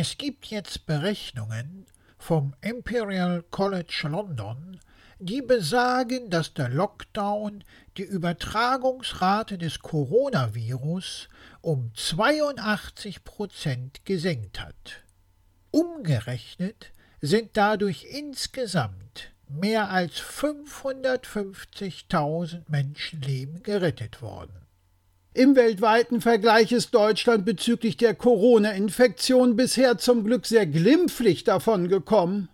Es 0.00 0.16
gibt 0.16 0.46
jetzt 0.46 0.86
Berechnungen 0.86 1.84
vom 2.18 2.54
Imperial 2.60 3.42
College 3.50 4.02
London, 4.04 4.78
die 5.18 5.42
besagen, 5.42 6.30
dass 6.30 6.54
der 6.54 6.68
Lockdown 6.68 7.64
die 7.96 8.04
Übertragungsrate 8.04 9.58
des 9.58 9.80
Coronavirus 9.80 11.28
um 11.62 11.90
82 11.96 13.24
Prozent 13.24 14.04
gesenkt 14.04 14.60
hat. 14.60 15.02
Umgerechnet 15.72 16.92
sind 17.20 17.56
dadurch 17.56 18.04
insgesamt 18.04 19.32
mehr 19.48 19.90
als 19.90 20.20
550.000 20.20 22.62
Menschenleben 22.68 23.64
gerettet 23.64 24.22
worden. 24.22 24.67
Im 25.34 25.56
weltweiten 25.56 26.20
Vergleich 26.20 26.72
ist 26.72 26.94
Deutschland 26.94 27.44
bezüglich 27.44 27.96
der 27.96 28.14
Corona-Infektion 28.14 29.56
bisher 29.56 29.98
zum 29.98 30.24
Glück 30.24 30.46
sehr 30.46 30.66
glimpflich 30.66 31.44
davon 31.44 31.88
gekommen. 31.88 32.48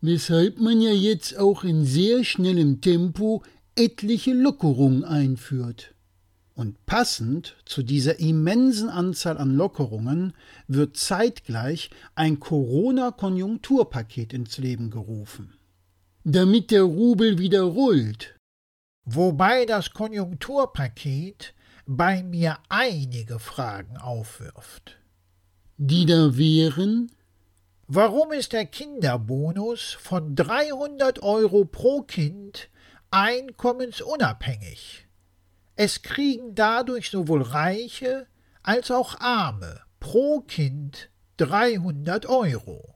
Weshalb 0.00 0.60
man 0.60 0.80
ja 0.80 0.92
jetzt 0.92 1.38
auch 1.38 1.64
in 1.64 1.84
sehr 1.84 2.22
schnellem 2.22 2.80
Tempo 2.80 3.42
etliche 3.76 4.34
Lockerungen 4.34 5.04
einführt. 5.04 5.94
Und 6.54 6.84
passend 6.84 7.56
zu 7.64 7.82
dieser 7.82 8.20
immensen 8.20 8.90
Anzahl 8.90 9.38
an 9.38 9.54
Lockerungen 9.54 10.34
wird 10.68 10.98
zeitgleich 10.98 11.90
ein 12.14 12.40
Corona-Konjunkturpaket 12.40 14.34
ins 14.34 14.58
Leben 14.58 14.90
gerufen. 14.90 15.54
Damit 16.24 16.70
der 16.70 16.82
Rubel 16.82 17.38
wieder 17.38 17.62
rollt. 17.62 18.36
Wobei 19.04 19.64
das 19.64 19.92
Konjunkturpaket 19.92 21.54
bei 21.86 22.22
mir 22.22 22.58
einige 22.68 23.38
Fragen 23.38 23.96
aufwirft. 23.96 24.98
Die 25.76 26.06
da 26.06 26.36
wären? 26.36 27.10
Warum 27.88 28.32
ist 28.32 28.52
der 28.52 28.66
Kinderbonus 28.66 29.96
von 30.00 30.34
300 30.34 31.22
Euro 31.22 31.64
pro 31.64 32.02
Kind 32.02 32.70
einkommensunabhängig? 33.10 35.08
Es 35.74 36.02
kriegen 36.02 36.54
dadurch 36.54 37.10
sowohl 37.10 37.42
Reiche 37.42 38.26
als 38.62 38.90
auch 38.90 39.18
Arme 39.20 39.80
pro 40.00 40.40
Kind 40.40 41.10
300 41.38 42.26
Euro. 42.26 42.94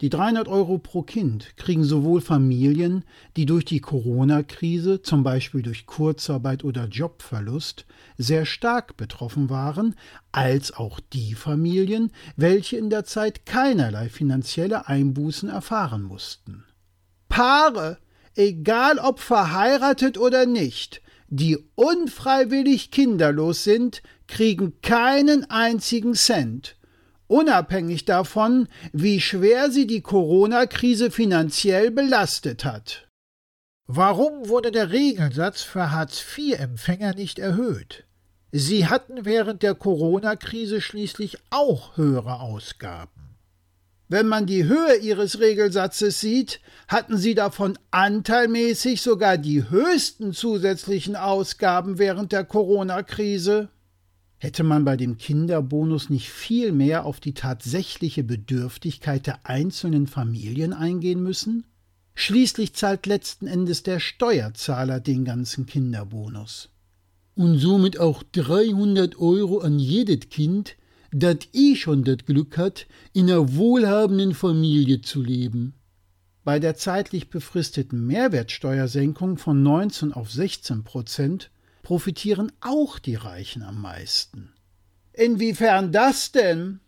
Die 0.00 0.10
300 0.10 0.46
Euro 0.46 0.78
pro 0.78 1.02
Kind 1.02 1.56
kriegen 1.56 1.82
sowohl 1.82 2.20
Familien, 2.20 3.04
die 3.36 3.46
durch 3.46 3.64
die 3.64 3.80
Corona-Krise, 3.80 5.02
zum 5.02 5.24
Beispiel 5.24 5.62
durch 5.62 5.86
Kurzarbeit 5.86 6.62
oder 6.62 6.86
Jobverlust, 6.86 7.84
sehr 8.16 8.46
stark 8.46 8.96
betroffen 8.96 9.50
waren, 9.50 9.96
als 10.30 10.72
auch 10.72 11.00
die 11.00 11.34
Familien, 11.34 12.12
welche 12.36 12.76
in 12.76 12.90
der 12.90 13.04
Zeit 13.04 13.44
keinerlei 13.44 14.08
finanzielle 14.08 14.86
Einbußen 14.86 15.48
erfahren 15.48 16.04
mussten. 16.04 16.64
Paare, 17.28 17.98
egal 18.36 18.98
ob 19.00 19.18
verheiratet 19.18 20.16
oder 20.16 20.46
nicht, 20.46 21.02
die 21.26 21.58
unfreiwillig 21.74 22.92
kinderlos 22.92 23.64
sind, 23.64 24.02
kriegen 24.28 24.80
keinen 24.80 25.50
einzigen 25.50 26.14
Cent 26.14 26.77
unabhängig 27.28 28.04
davon, 28.04 28.68
wie 28.92 29.20
schwer 29.20 29.70
sie 29.70 29.86
die 29.86 30.00
Corona-Krise 30.00 31.10
finanziell 31.10 31.90
belastet 31.92 32.64
hat. 32.64 33.08
Warum 33.86 34.48
wurde 34.48 34.70
der 34.70 34.90
Regelsatz 34.90 35.62
für 35.62 35.92
Hartz-IV-Empfänger 35.92 37.14
nicht 37.14 37.38
erhöht? 37.38 38.04
Sie 38.50 38.86
hatten 38.86 39.24
während 39.24 39.62
der 39.62 39.74
Corona-Krise 39.74 40.80
schließlich 40.80 41.38
auch 41.50 41.96
höhere 41.96 42.40
Ausgaben. 42.40 43.36
Wenn 44.08 44.26
man 44.26 44.46
die 44.46 44.64
Höhe 44.64 44.96
ihres 44.96 45.38
Regelsatzes 45.38 46.18
sieht, 46.20 46.60
hatten 46.88 47.18
sie 47.18 47.34
davon 47.34 47.78
anteilmäßig 47.90 49.02
sogar 49.02 49.36
die 49.36 49.68
höchsten 49.68 50.32
zusätzlichen 50.32 51.14
Ausgaben 51.14 51.98
während 51.98 52.32
der 52.32 52.44
Corona-Krise. 52.44 53.68
Hätte 54.40 54.62
man 54.62 54.84
bei 54.84 54.96
dem 54.96 55.18
Kinderbonus 55.18 56.10
nicht 56.10 56.30
viel 56.30 56.70
mehr 56.70 57.04
auf 57.04 57.18
die 57.18 57.34
tatsächliche 57.34 58.22
Bedürftigkeit 58.22 59.26
der 59.26 59.44
einzelnen 59.44 60.06
Familien 60.06 60.72
eingehen 60.72 61.22
müssen? 61.22 61.64
Schließlich 62.14 62.74
zahlt 62.74 63.06
letzten 63.06 63.48
Endes 63.48 63.82
der 63.82 63.98
Steuerzahler 63.98 65.00
den 65.00 65.24
ganzen 65.24 65.66
Kinderbonus. 65.66 66.68
Und 67.34 67.58
somit 67.58 67.98
auch 67.98 68.22
300 68.22 69.18
Euro 69.18 69.58
an 69.58 69.80
jedes 69.80 70.28
Kind, 70.28 70.76
dat 71.10 71.48
eh 71.52 71.74
schon 71.74 72.04
das 72.04 72.18
Glück 72.24 72.58
hat, 72.58 72.86
in 73.12 73.30
einer 73.30 73.54
wohlhabenden 73.54 74.34
Familie 74.34 75.00
zu 75.00 75.20
leben. 75.20 75.74
Bei 76.44 76.60
der 76.60 76.76
zeitlich 76.76 77.28
befristeten 77.28 78.06
Mehrwertsteuersenkung 78.06 79.36
von 79.36 79.62
19 79.62 80.12
auf 80.12 80.30
16 80.30 80.84
Prozent 80.84 81.50
profitieren 81.88 82.52
auch 82.60 82.98
die 82.98 83.14
Reichen 83.14 83.62
am 83.62 83.80
meisten. 83.80 84.52
Inwiefern 85.14 85.90
das 85.90 86.32
denn? 86.32 86.80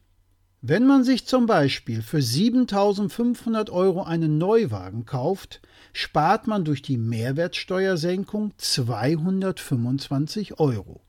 Wenn 0.61 0.87
man 0.87 1.05
sich 1.05 1.27
zum 1.27 1.47
Beispiel 1.47 2.03
für 2.03 2.21
7500 2.21 3.71
Euro 3.71 4.03
einen 4.03 4.37
Neuwagen 4.37 5.07
kauft, 5.07 5.63
spart 5.95 6.47
man 6.47 6.67
durch 6.67 6.83
die 6.83 6.99
Mehrwertsteuersenkung 6.99 8.53
225 8.59 10.61
Euro. 10.61 11.01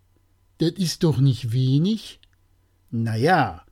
Das 0.60 0.72
ist 0.72 1.04
doch 1.04 1.18
nicht 1.18 1.52
wenig? 1.52 2.22
Naja, 2.92 3.66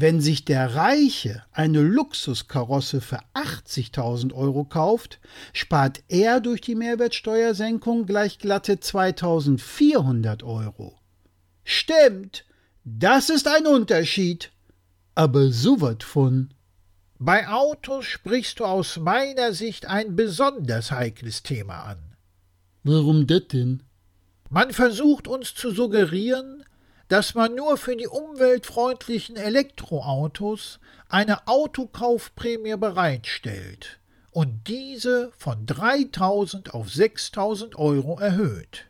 wenn 0.00 0.20
sich 0.20 0.44
der 0.44 0.76
Reiche 0.76 1.42
eine 1.50 1.80
Luxuskarosse 1.80 3.00
für 3.00 3.18
80.000 3.34 4.32
Euro 4.32 4.64
kauft, 4.64 5.18
spart 5.52 6.04
er 6.06 6.40
durch 6.40 6.60
die 6.60 6.76
Mehrwertsteuersenkung 6.76 8.06
gleich 8.06 8.38
glatte 8.38 8.74
2.400 8.74 10.44
Euro. 10.44 10.96
Stimmt, 11.64 12.44
das 12.84 13.28
ist 13.28 13.48
ein 13.48 13.66
Unterschied. 13.66 14.52
Aber 15.16 15.50
so 15.50 15.80
wat 15.80 16.04
von. 16.04 16.54
Bei 17.18 17.48
Autos 17.48 18.04
sprichst 18.04 18.60
du 18.60 18.66
aus 18.66 18.98
meiner 18.98 19.52
Sicht 19.52 19.86
ein 19.86 20.14
besonders 20.14 20.92
heikles 20.92 21.42
Thema 21.42 21.82
an. 21.82 21.98
Warum 22.84 23.26
das 23.26 23.48
denn? 23.48 23.82
Man 24.48 24.70
versucht 24.70 25.26
uns 25.26 25.56
zu 25.56 25.72
suggerieren, 25.72 26.62
dass 27.08 27.34
man 27.34 27.54
nur 27.54 27.76
für 27.76 27.96
die 27.96 28.06
umweltfreundlichen 28.06 29.36
Elektroautos 29.36 30.78
eine 31.08 31.46
Autokaufprämie 31.48 32.76
bereitstellt 32.76 33.98
und 34.30 34.68
diese 34.68 35.32
von 35.38 35.66
3000 35.66 36.74
auf 36.74 36.90
6000 36.90 37.76
Euro 37.76 38.20
erhöht. 38.20 38.84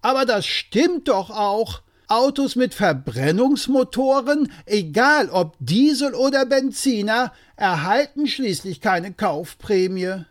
Aber 0.00 0.24
das 0.24 0.46
stimmt 0.46 1.08
doch 1.08 1.30
auch. 1.30 1.82
Autos 2.06 2.56
mit 2.56 2.74
Verbrennungsmotoren, 2.74 4.50
egal 4.66 5.28
ob 5.28 5.54
Diesel 5.60 6.14
oder 6.14 6.44
Benziner, 6.44 7.32
erhalten 7.54 8.26
schließlich 8.26 8.80
keine 8.80 9.12
Kaufprämie. 9.12 10.24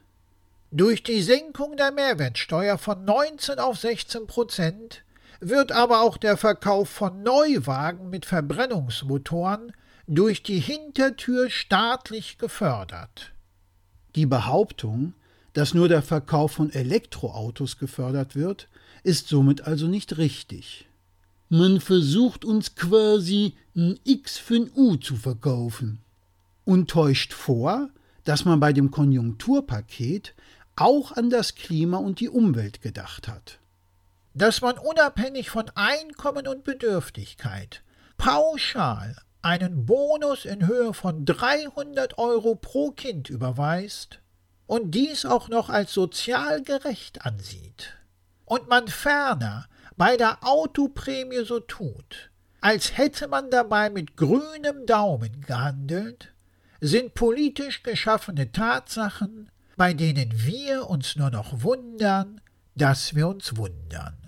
Durch 0.72 1.04
die 1.04 1.22
Senkung 1.22 1.78
der 1.78 1.92
Mehrwertsteuer 1.92 2.78
von 2.78 3.06
19 3.06 3.60
auf 3.60 3.78
16 3.78 4.28
Prozent 4.28 5.04
wird 5.40 5.72
aber 5.72 6.02
auch 6.02 6.18
der 6.18 6.38
Verkauf 6.38 6.90
von 6.90 7.24
Neuwagen 7.24 8.10
mit 8.10 8.26
Verbrennungsmotoren 8.26 9.72
durch 10.08 10.44
die 10.44 10.60
Hintertür 10.60 11.50
staatlich 11.50 12.38
gefördert. 12.38 13.32
Die 14.16 14.26
Behauptung, 14.26 15.14
dass 15.54 15.74
nur 15.74 15.88
der 15.88 16.02
Verkauf 16.02 16.54
von 16.54 16.72
Elektroautos 16.72 17.78
gefördert 17.78 18.36
wird, 18.36 18.68
ist 19.04 19.28
somit 19.28 19.62
also 19.62 19.88
nicht 19.88 20.18
richtig. 20.18 20.88
Man 21.48 21.80
versucht 21.80 22.44
uns 22.44 22.76
quasi 22.76 23.56
ein 23.76 24.00
X 24.04 24.38
für 24.38 24.56
ein 24.56 24.72
U 24.76 24.98
zu 24.98 25.16
verkaufen. 25.16 26.00
Und 26.66 26.90
täuscht 26.90 27.34
vor, 27.34 27.90
dass 28.26 28.46
man 28.46 28.60
bei 28.60 28.74
dem 28.74 28.92
Konjunkturpaket 28.92 30.36
auch 30.76 31.14
an 31.14 31.30
das 31.30 31.56
Klima 31.56 31.98
und 31.98 32.20
die 32.20 32.30
Umwelt 32.30 32.82
gedacht 32.82 33.28
hat 33.28 33.60
dass 34.40 34.62
man 34.62 34.78
unabhängig 34.78 35.50
von 35.50 35.70
Einkommen 35.76 36.48
und 36.48 36.64
Bedürftigkeit 36.64 37.84
pauschal 38.18 39.16
einen 39.42 39.86
Bonus 39.86 40.46
in 40.46 40.66
Höhe 40.66 40.94
von 40.94 41.26
300 41.26 42.18
Euro 42.18 42.56
pro 42.56 42.92
Kind 42.92 43.30
überweist 43.30 44.20
und 44.66 44.92
dies 44.92 45.26
auch 45.26 45.50
noch 45.50 45.70
als 45.70 45.94
sozial 45.94 46.62
gerecht 46.64 47.26
ansieht. 47.26 47.98
Und 48.46 48.70
man 48.70 48.88
ferner 48.88 49.68
bei 49.98 50.16
der 50.16 50.38
Autoprämie 50.42 51.44
so 51.44 51.60
tut, 51.60 52.32
als 52.62 52.98
hätte 52.98 53.28
man 53.28 53.50
dabei 53.50 53.90
mit 53.90 54.16
grünem 54.16 54.86
Daumen 54.86 55.42
gehandelt, 55.42 56.34
sind 56.80 57.14
politisch 57.14 57.84
geschaffene 57.84 58.54
Tatsachen, 58.54 59.52
bei 59.76 59.94
denen 59.94 60.32
wir 60.46 60.90
uns 60.90 61.18
nur 61.18 61.30
noch 61.30 61.62
wundern, 61.62 62.40
dass 62.76 63.16
wir 63.16 63.28
uns 63.28 63.58
wundern. 63.58 64.19